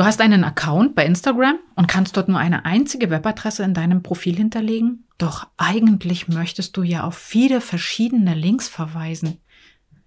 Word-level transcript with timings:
Du 0.00 0.06
hast 0.06 0.22
einen 0.22 0.44
Account 0.44 0.94
bei 0.94 1.04
Instagram 1.04 1.58
und 1.74 1.86
kannst 1.86 2.16
dort 2.16 2.30
nur 2.30 2.38
eine 2.38 2.64
einzige 2.64 3.10
Webadresse 3.10 3.64
in 3.64 3.74
deinem 3.74 4.02
Profil 4.02 4.34
hinterlegen. 4.34 5.04
Doch 5.18 5.48
eigentlich 5.58 6.26
möchtest 6.26 6.74
du 6.78 6.82
ja 6.82 7.04
auf 7.04 7.18
viele 7.18 7.60
verschiedene 7.60 8.32
Links 8.32 8.66
verweisen. 8.66 9.36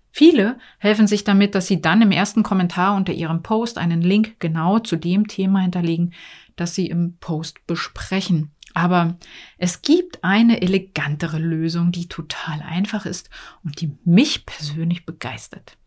Viele 0.10 0.58
helfen 0.80 1.06
sich 1.06 1.26
damit, 1.26 1.54
dass 1.54 1.68
sie 1.68 1.80
dann 1.80 2.02
im 2.02 2.10
ersten 2.10 2.42
Kommentar 2.42 2.96
unter 2.96 3.14
ihrem 3.14 3.44
Post 3.44 3.78
einen 3.78 4.02
Link 4.02 4.40
genau 4.40 4.80
zu 4.80 4.96
dem 4.96 5.28
Thema 5.28 5.60
hinterlegen, 5.60 6.16
das 6.56 6.74
sie 6.74 6.88
im 6.88 7.18
Post 7.20 7.68
besprechen. 7.68 8.50
Aber 8.74 9.20
es 9.60 9.84
gibt 9.84 10.24
eine 10.24 10.64
elegantere 10.64 11.38
Lösung, 11.38 11.92
die 11.92 12.08
total 12.08 12.64
einfach 12.64 13.06
ist 13.06 13.30
und 13.64 13.80
die 13.80 13.96
mich 14.06 14.48
persönlich 14.48 15.06
begeistert. 15.06 15.78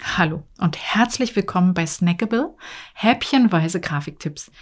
Hallo 0.00 0.44
und 0.58 0.76
herzlich 0.76 1.34
willkommen 1.34 1.74
bei 1.74 1.84
Snackable, 1.84 2.54
häppchenweise 2.94 3.80
Grafiktipps. 3.80 4.52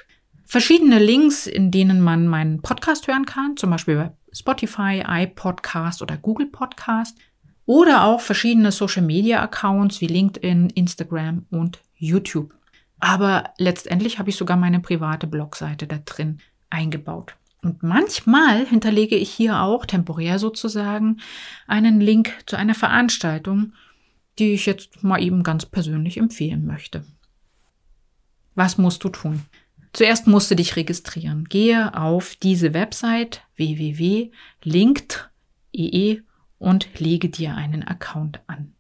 verschiedene 0.52 1.00
Links, 1.00 1.48
in 1.48 1.72
denen 1.72 2.02
man 2.02 2.28
meinen 2.28 2.62
Podcast 2.62 3.08
hören 3.08 3.26
kann, 3.26 3.56
zum 3.56 3.70
Beispiel 3.70 3.96
bei 3.96 4.12
Spotify, 4.34 5.02
iPodcast 5.08 6.02
oder 6.02 6.18
Google 6.18 6.48
Podcast 6.48 7.18
oder 7.66 8.04
auch 8.04 8.20
verschiedene 8.20 8.74
Social 8.74 9.02
Media 9.02 9.42
Accounts 9.42 10.02
wie 10.02 10.08
LinkedIn, 10.08 10.72
Instagram 10.72 11.46
und 11.52 11.80
YouTube. 11.96 12.54
Aber 13.00 13.54
letztendlich 13.60 14.20
habe 14.20 14.30
ich 14.30 14.36
sogar 14.36 14.58
meine 14.58 14.82
private 14.82 15.26
Blogseite 15.26 15.88
da 15.88 16.00
drin 16.00 16.40
eingebaut. 16.70 17.38
Und 17.62 17.82
manchmal 17.82 18.66
hinterlege 18.66 19.16
ich 19.16 19.32
hier 19.32 19.62
auch 19.62 19.86
temporär 19.86 20.38
sozusagen 20.38 21.22
einen 21.66 22.02
Link 22.02 22.34
zu 22.46 22.58
einer 22.58 22.76
Veranstaltung, 22.76 23.72
die 24.38 24.52
ich 24.52 24.66
jetzt 24.66 25.02
mal 25.02 25.24
eben 25.24 25.44
ganz 25.44 25.66
persönlich 25.66 26.18
empfehlen 26.18 26.66
möchte. 26.66 27.06
Was 28.56 28.78
musst 28.78 29.06
du 29.06 29.08
tun? 29.08 29.46
Zuerst 29.94 30.28
musst 30.28 30.50
du 30.50 30.56
dich 30.56 30.75
registrieren. 30.75 31.45
Gehe 31.45 31.95
auf 31.97 32.36
diese 32.36 32.73
Website 32.73 33.42
www.linkt.ee 33.56 34.31
und 36.59 37.00
lege 37.00 37.30
dir 37.30 37.56
einen 37.56 37.84
Account 37.84 38.40
an. 38.47 38.74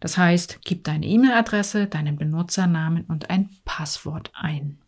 Das 0.00 0.16
heißt, 0.16 0.60
gib 0.64 0.84
deine 0.84 1.06
E-Mail-Adresse, 1.06 1.86
deinen 1.86 2.16
Benutzernamen 2.16 3.04
und 3.04 3.30
ein 3.30 3.50
Passwort 3.64 4.30
ein. 4.34 4.78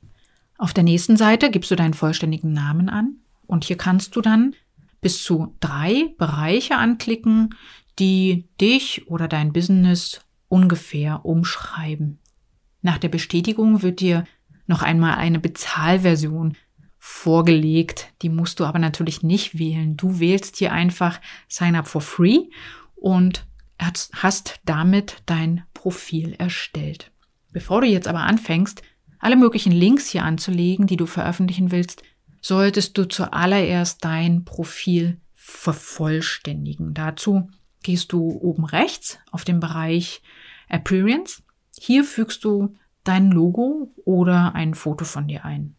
Auf 0.57 0.73
der 0.73 0.85
nächsten 0.85 1.17
Seite 1.17 1.51
gibst 1.51 1.71
du 1.71 1.77
deinen 1.77 1.95
vollständigen 1.95 2.53
Namen 2.53 2.89
an 2.89 3.17
und 3.47 3.65
hier 3.65 3.77
kannst 3.77 4.17
du 4.17 4.21
dann 4.21 4.55
bis 5.01 5.23
zu 5.23 5.55
drei 5.61 6.15
Bereiche 6.19 6.77
anklicken, 6.77 7.55
die 7.99 8.49
dich 8.61 9.09
oder 9.09 9.29
dein 9.29 9.53
Business 9.53 10.21
ungefähr 10.49 11.25
umschreiben. 11.25 12.19
Nach 12.83 12.99
der 12.99 13.09
Bestätigung 13.09 13.83
wird 13.83 14.01
dir 14.01 14.25
noch 14.69 14.83
einmal 14.83 15.17
eine 15.17 15.41
Bezahlversion 15.41 16.57
vorgelegt. 16.99 18.13
Die 18.23 18.29
musst 18.29 18.61
du 18.61 18.65
aber 18.65 18.79
natürlich 18.79 19.23
nicht 19.23 19.59
wählen. 19.59 19.97
Du 19.97 20.21
wählst 20.21 20.57
hier 20.57 20.73
einfach 20.73 21.21
Sign 21.49 21.75
up 21.75 21.89
for 21.89 22.01
free 22.01 22.49
und 22.95 23.47
hast 23.79 24.61
damit 24.65 25.23
dein 25.27 25.65
Profil 25.73 26.35
erstellt. 26.35 27.13
Bevor 27.53 27.81
du 27.81 27.87
jetzt 27.87 28.09
aber 28.09 28.21
anfängst, 28.21 28.83
alle 29.19 29.37
möglichen 29.37 29.73
Links 29.73 30.09
hier 30.09 30.25
anzulegen, 30.25 30.87
die 30.87 30.97
du 30.97 31.07
veröffentlichen 31.07 31.71
willst, 31.71 32.03
solltest 32.41 32.99
du 32.99 33.09
zuallererst 33.09 34.05
dein 34.05 34.45
Profil 34.45 35.21
vervollständigen. 35.35 36.95
Dazu 36.95 37.49
gehst 37.83 38.13
du 38.13 38.31
oben 38.31 38.65
rechts 38.65 39.19
auf 39.31 39.45
den 39.45 39.61
Bereich 39.61 40.23
Appearance. 40.69 41.43
Hier 41.81 42.05
fügst 42.05 42.45
du 42.45 42.77
dein 43.09 43.31
Logo 43.31 43.93
oder 44.05 44.55
ein 44.55 44.75
Foto 44.75 45.05
von 45.05 45.27
dir 45.27 45.45
ein. 45.45 45.75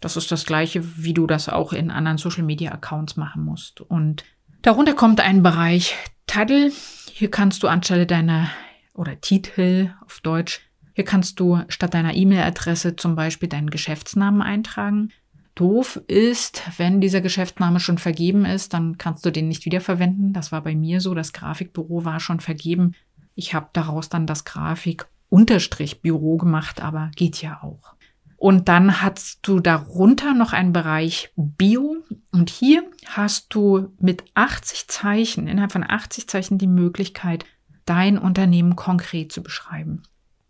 Das 0.00 0.16
ist 0.16 0.32
das 0.32 0.46
gleiche, 0.46 1.02
wie 1.02 1.12
du 1.12 1.26
das 1.26 1.48
auch 1.48 1.72
in 1.72 1.90
anderen 1.90 2.18
Social 2.18 2.44
Media 2.44 2.72
Accounts 2.72 3.16
machen 3.16 3.44
musst. 3.44 3.80
Und 3.80 4.24
darunter 4.62 4.94
kommt 4.94 5.20
ein 5.20 5.42
Bereich 5.42 5.94
Title. 6.26 6.72
Hier 7.12 7.30
kannst 7.30 7.62
du 7.62 7.68
anstelle 7.68 8.06
deiner 8.06 8.48
oder 8.94 9.20
Titel 9.20 9.92
auf 10.04 10.20
Deutsch, 10.20 10.60
hier 10.94 11.04
kannst 11.04 11.40
du 11.40 11.62
statt 11.68 11.94
deiner 11.94 12.14
E-Mail-Adresse 12.14 12.96
zum 12.96 13.14
Beispiel 13.14 13.48
deinen 13.48 13.70
Geschäftsnamen 13.70 14.42
eintragen. 14.42 15.10
Doof 15.54 16.00
ist, 16.06 16.62
wenn 16.76 17.00
dieser 17.00 17.20
Geschäftsname 17.20 17.80
schon 17.80 17.98
vergeben 17.98 18.44
ist, 18.44 18.74
dann 18.74 18.98
kannst 18.98 19.24
du 19.24 19.30
den 19.30 19.48
nicht 19.48 19.64
wiederverwenden. 19.64 20.32
Das 20.32 20.52
war 20.52 20.62
bei 20.62 20.74
mir 20.74 21.00
so. 21.00 21.14
Das 21.14 21.32
Grafikbüro 21.32 22.04
war 22.04 22.20
schon 22.20 22.40
vergeben. 22.40 22.94
Ich 23.34 23.54
habe 23.54 23.68
daraus 23.72 24.08
dann 24.08 24.26
das 24.26 24.44
Grafik 24.44 25.06
Unterstrich 25.30 26.02
Büro 26.02 26.36
gemacht, 26.36 26.82
aber 26.82 27.10
geht 27.16 27.40
ja 27.40 27.62
auch. 27.62 27.94
Und 28.36 28.68
dann 28.68 29.02
hast 29.02 29.40
du 29.42 29.60
darunter 29.60 30.34
noch 30.34 30.52
einen 30.52 30.72
Bereich 30.72 31.30
Bio. 31.36 31.96
Und 32.32 32.50
hier 32.50 32.84
hast 33.06 33.54
du 33.54 33.92
mit 33.98 34.24
80 34.34 34.88
Zeichen, 34.88 35.46
innerhalb 35.46 35.72
von 35.72 35.84
80 35.88 36.26
Zeichen 36.26 36.58
die 36.58 36.66
Möglichkeit, 36.66 37.44
dein 37.84 38.18
Unternehmen 38.18 38.76
konkret 38.76 39.30
zu 39.30 39.42
beschreiben. 39.42 40.02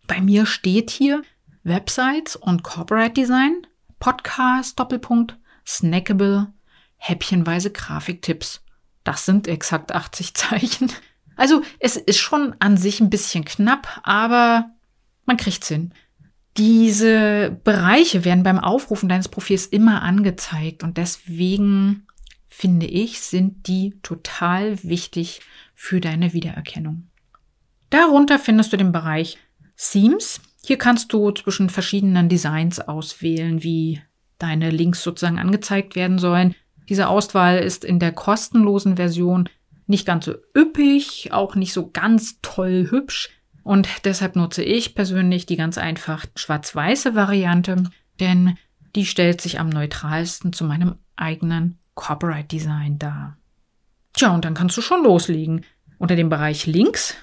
Bei 0.06 0.20
mir 0.20 0.46
steht 0.46 0.90
hier 0.90 1.22
Websites 1.62 2.36
und 2.36 2.62
Corporate 2.62 3.12
Design, 3.12 3.66
Podcast, 3.98 4.78
Doppelpunkt, 4.78 5.36
Snackable, 5.66 6.52
häppchenweise 6.96 7.70
Grafiktipps. 7.70 8.62
Das 9.04 9.24
sind 9.26 9.48
exakt 9.48 9.92
80 9.92 10.34
Zeichen. 10.34 10.92
Also 11.40 11.62
es 11.78 11.96
ist 11.96 12.18
schon 12.18 12.54
an 12.58 12.76
sich 12.76 13.00
ein 13.00 13.08
bisschen 13.08 13.46
knapp, 13.46 14.02
aber 14.02 14.66
man 15.24 15.38
kriegt's 15.38 15.68
hin. 15.68 15.94
Diese 16.58 17.58
Bereiche 17.64 18.26
werden 18.26 18.42
beim 18.42 18.58
Aufrufen 18.58 19.08
deines 19.08 19.28
Profils 19.28 19.64
immer 19.64 20.02
angezeigt 20.02 20.82
und 20.82 20.98
deswegen 20.98 22.06
finde 22.46 22.84
ich, 22.84 23.22
sind 23.22 23.68
die 23.68 23.98
total 24.02 24.84
wichtig 24.84 25.40
für 25.74 25.98
deine 25.98 26.34
Wiedererkennung. 26.34 27.08
Darunter 27.88 28.38
findest 28.38 28.74
du 28.74 28.76
den 28.76 28.92
Bereich 28.92 29.38
Themes. 29.78 30.42
Hier 30.62 30.76
kannst 30.76 31.10
du 31.10 31.30
zwischen 31.30 31.70
verschiedenen 31.70 32.28
Designs 32.28 32.80
auswählen, 32.80 33.62
wie 33.62 34.02
deine 34.36 34.69
Links 34.69 35.02
sozusagen 35.02 35.38
angezeigt 35.38 35.96
werden 35.96 36.19
sollen. 36.19 36.54
Diese 36.90 37.08
Auswahl 37.08 37.60
ist 37.60 37.82
in 37.82 37.98
der 37.98 38.12
kostenlosen 38.12 38.96
Version 38.96 39.48
nicht 39.90 40.06
ganz 40.06 40.25
so 40.25 40.34
üppig, 40.56 41.32
auch 41.32 41.56
nicht 41.56 41.72
so 41.72 41.90
ganz 41.90 42.38
toll 42.40 42.87
hübsch. 42.90 43.28
Und 43.62 43.88
deshalb 44.04 44.37
nutze 44.37 44.62
ich 44.62 44.94
persönlich 44.94 45.44
die 45.44 45.56
ganz 45.56 45.76
einfach 45.76 46.25
schwarz-weiße 46.34 47.14
Variante, 47.14 47.84
denn 48.20 48.56
die 48.94 49.04
stellt 49.04 49.40
sich 49.40 49.60
am 49.60 49.69
neutralsten 49.69 50.52
zu 50.52 50.64
meinem 50.64 50.94
eigenen 51.16 51.78
Copyright 51.94 52.50
Design 52.50 52.98
dar. 52.98 53.37
Tja, 54.14 54.34
und 54.34 54.44
dann 54.44 54.54
kannst 54.54 54.76
du 54.76 54.81
schon 54.81 55.02
loslegen. 55.02 55.64
Unter 55.98 56.16
dem 56.16 56.31
Bereich 56.31 56.66
links, 56.66 57.14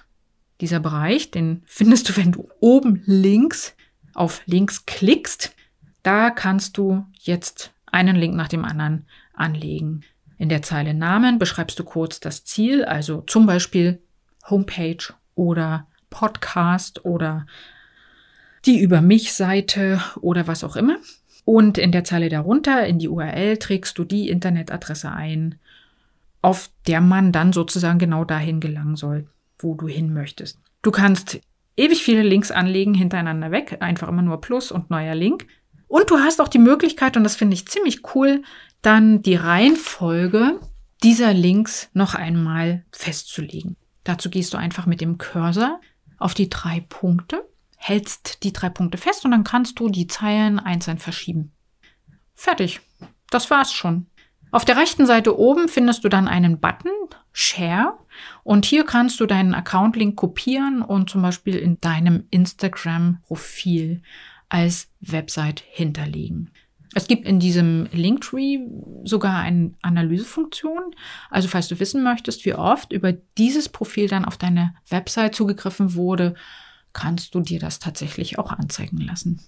dieser 0.62 0.80
Bereich, 0.80 1.32
den 1.32 1.64
findest 1.66 2.10
du, 2.10 2.18
wenn 2.18 2.32
du 2.32 2.50
oben 2.60 3.02
links 3.06 3.76
auf 4.14 4.42
links 4.46 4.86
klickst. 4.86 5.56
Da 6.04 6.30
kannst 6.30 6.78
du 6.78 7.06
jetzt 7.14 7.72
einen 7.88 8.16
Link 8.16 8.36
nach 8.36 8.48
dem 8.48 8.66
anderen 8.66 9.08
anlegen. 9.34 10.04
In 10.38 10.50
der 10.50 10.62
Zeile 10.62 10.94
Namen 10.94 11.40
beschreibst 11.40 11.80
du 11.80 11.84
kurz 11.84 12.20
das 12.20 12.46
Ziel, 12.46 12.86
also 12.86 13.22
zum 13.22 13.46
Beispiel 13.46 14.02
Homepage 14.50 15.14
oder 15.36 15.88
Podcast 16.10 17.06
oder 17.06 17.46
die 18.66 18.80
Über 18.80 19.02
mich 19.02 19.34
Seite 19.34 20.02
oder 20.22 20.48
was 20.48 20.64
auch 20.64 20.76
immer. 20.76 20.98
Und 21.46 21.78
in 21.78 21.92
der 21.92 22.04
Zeile 22.04 22.30
darunter, 22.30 22.86
in 22.86 23.00
die 23.00 23.08
URL, 23.08 23.58
trägst 23.58 23.98
du 23.98 24.04
die 24.04 24.30
Internetadresse 24.30 25.12
ein, 25.12 25.56
auf 26.42 26.70
der 26.88 27.02
man 27.02 27.32
dann 27.32 27.54
sozusagen 27.54 28.00
genau 28.00 28.26
dahin 28.26 28.60
gelangen 28.60 28.96
soll, 28.96 29.28
wo 29.58 29.74
du 29.74 29.88
hin 29.88 30.14
möchtest. 30.14 30.60
Du 30.82 30.92
kannst 30.92 31.40
ewig 31.78 32.04
viele 32.04 32.24
Links 32.24 32.52
anlegen 32.52 32.94
hintereinander 32.94 33.52
weg, 33.52 33.78
einfach 33.80 34.10
immer 34.10 34.22
nur 34.22 34.42
Plus 34.42 34.72
und 34.72 34.90
neuer 34.90 35.16
Link. 35.16 35.48
Und 35.88 36.10
du 36.10 36.20
hast 36.20 36.42
auch 36.42 36.48
die 36.48 36.60
Möglichkeit, 36.60 37.18
und 37.18 37.24
das 37.24 37.36
finde 37.36 37.54
ich 37.54 37.68
ziemlich 37.68 38.02
cool, 38.16 38.44
dann 38.82 39.22
die 39.22 39.36
Reihenfolge 39.36 40.60
dieser 41.04 41.34
Links 41.34 41.90
noch 41.94 42.16
einmal 42.16 42.86
festzulegen. 42.92 43.78
Dazu 44.04 44.30
gehst 44.30 44.54
du 44.54 44.58
einfach 44.58 44.86
mit 44.86 45.02
dem 45.02 45.18
Cursor 45.18 45.80
auf 46.18 46.34
die 46.34 46.50
drei 46.50 46.86
Punkte, 46.88 47.48
hältst 47.78 48.44
die 48.44 48.54
drei 48.54 48.70
Punkte 48.70 48.98
fest 48.98 49.26
und 49.26 49.32
dann 49.32 49.44
kannst 49.44 49.80
du 49.80 49.90
die 49.90 50.08
Zeilen 50.08 50.60
einzeln 50.60 50.98
verschieben. 50.98 51.52
Fertig. 52.34 52.82
Das 53.30 53.50
war's 53.50 53.74
schon. 53.74 54.08
Auf 54.52 54.64
der 54.64 54.78
rechten 54.78 55.06
Seite 55.06 55.38
oben 55.38 55.68
findest 55.68 56.04
du 56.04 56.10
dann 56.10 56.28
einen 56.28 56.60
Button 56.60 56.92
Share 57.34 57.94
und 58.44 58.66
hier 58.66 58.84
kannst 58.84 59.20
du 59.20 59.26
deinen 59.26 59.54
Account-Link 59.54 60.16
kopieren 60.16 60.82
und 60.82 61.10
zum 61.10 61.22
Beispiel 61.22 61.56
in 61.56 61.80
deinem 61.80 62.26
Instagram-Profil 62.32 64.02
als 64.50 64.90
Website 65.02 65.64
hinterlegen. 65.70 66.52
Es 66.96 67.08
gibt 67.08 67.28
in 67.28 67.40
diesem 67.40 67.88
Linktree 67.92 68.60
sogar 69.04 69.40
eine 69.40 69.74
Analysefunktion. 69.82 70.96
Also 71.30 71.48
falls 71.48 71.68
du 71.68 71.80
wissen 71.80 72.04
möchtest, 72.04 72.46
wie 72.46 72.54
oft 72.54 72.92
über 72.92 73.14
dieses 73.14 73.70
Profil 73.70 74.08
dann 74.08 74.26
auf 74.26 74.38
deine 74.38 74.74
Website 74.90 75.36
zugegriffen 75.36 75.94
wurde, 75.94 76.34
kannst 76.94 77.36
du 77.36 77.42
dir 77.42 77.60
das 77.60 77.80
tatsächlich 77.80 78.40
auch 78.40 78.52
anzeigen 78.52 78.98
lassen. 78.98 79.42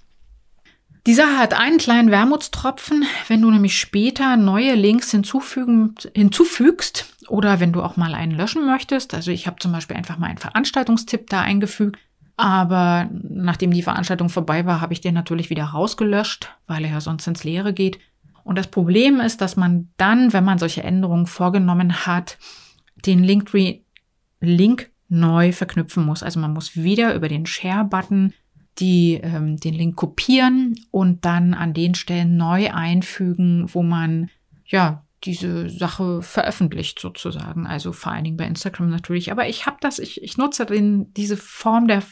Die 1.08 1.14
Sache 1.14 1.38
hat 1.38 1.54
einen 1.54 1.78
kleinen 1.78 2.12
Wermutstropfen, 2.12 3.06
wenn 3.30 3.42
du 3.42 3.50
nämlich 3.50 3.80
später 3.80 4.38
neue 4.38 4.76
Links 4.76 5.10
hinzufügst 5.10 7.14
oder 7.30 7.60
wenn 7.60 7.72
du 7.72 7.82
auch 7.82 7.98
mal 7.98 8.14
einen 8.14 8.34
löschen 8.34 8.66
möchtest. 8.66 9.14
Also 9.14 9.32
ich 9.32 9.48
habe 9.48 9.58
zum 9.60 9.72
Beispiel 9.72 9.96
einfach 9.96 10.20
mal 10.20 10.28
einen 10.28 10.38
Veranstaltungstipp 10.38 11.30
da 11.30 11.42
eingefügt, 11.42 11.98
aber 12.40 13.10
nachdem 13.12 13.72
die 13.72 13.82
Veranstaltung 13.82 14.30
vorbei 14.30 14.66
war, 14.66 14.80
habe 14.80 14.94
ich 14.94 15.02
den 15.02 15.14
natürlich 15.14 15.50
wieder 15.50 15.66
rausgelöscht, 15.66 16.56
weil 16.68 16.86
er 16.86 16.92
ja 16.92 17.02
sonst 17.02 17.28
ins 17.28 17.44
Leere 17.44 17.74
geht. 17.74 18.00
Und 18.46 18.58
das 18.58 18.68
Problem 18.68 19.20
ist, 19.20 19.42
dass 19.42 19.58
man 19.58 19.90
dann, 19.98 20.32
wenn 20.32 20.46
man 20.46 20.58
solche 20.58 20.84
Änderungen 20.84 21.28
vorgenommen 21.28 22.06
hat, 22.06 22.38
den 23.06 23.24
Linktree 23.24 23.82
Link 24.40 24.90
neu 25.10 25.52
verknüpfen 25.52 26.06
muss. 26.06 26.24
Also 26.24 26.40
man 26.40 26.54
muss 26.54 26.78
wieder 26.78 27.14
über 27.14 27.28
den 27.28 27.46
Share-Button 27.46 28.34
die 28.80 29.20
ähm, 29.22 29.58
den 29.58 29.74
Link 29.74 29.98
kopieren 29.98 30.80
und 30.92 31.26
dann 31.26 31.54
an 31.54 31.74
den 31.74 31.96
Stellen 31.96 32.38
neu 32.38 32.72
einfügen, 32.72 33.66
wo 33.74 33.84
man 33.84 34.30
ja 34.66 35.04
diese 35.24 35.70
Sache 35.70 36.22
veröffentlicht 36.22 37.00
sozusagen. 37.00 37.68
Also 37.68 37.92
vor 37.92 38.12
allen 38.12 38.24
Dingen 38.24 38.38
bei 38.38 38.46
Instagram 38.46 38.90
natürlich. 38.90 39.32
Aber 39.32 39.48
ich 39.48 39.66
habe 39.66 39.78
das, 39.82 40.00
ich, 40.00 40.24
ich 40.24 40.38
nutze 40.38 40.66
den, 40.66 41.14
diese 41.14 41.38
Form 41.38 41.88
der 41.88 42.04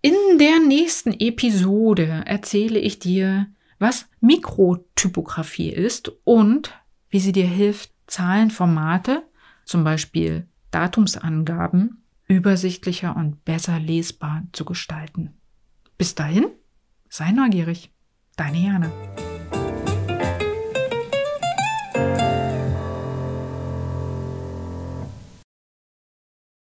In 0.02 0.38
der 0.38 0.60
nächsten 0.60 1.12
Episode 1.12 2.22
erzähle 2.26 2.78
ich 2.78 2.98
dir, 2.98 3.46
was 3.80 4.08
Mikrotypografie 4.20 5.70
ist 5.70 6.12
und 6.24 6.78
wie 7.08 7.18
sie 7.18 7.32
dir 7.32 7.46
hilft, 7.46 7.92
Zahlenformate, 8.06 9.24
zum 9.64 9.82
Beispiel 9.82 10.46
Datumsangaben, 10.70 12.04
übersichtlicher 12.28 13.16
und 13.16 13.44
besser 13.44 13.80
lesbar 13.80 14.44
zu 14.52 14.64
gestalten. 14.64 15.34
Bis 15.98 16.14
dahin, 16.14 16.46
sei 17.08 17.32
neugierig. 17.32 17.90
Deine 18.36 18.58
Jana. 18.58 18.90